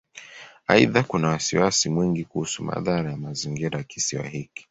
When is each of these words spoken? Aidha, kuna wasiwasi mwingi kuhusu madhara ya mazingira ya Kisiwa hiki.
Aidha, 0.67 1.03
kuna 1.03 1.27
wasiwasi 1.29 1.89
mwingi 1.89 2.23
kuhusu 2.25 2.63
madhara 2.63 3.11
ya 3.11 3.17
mazingira 3.17 3.77
ya 3.77 3.83
Kisiwa 3.83 4.27
hiki. 4.27 4.51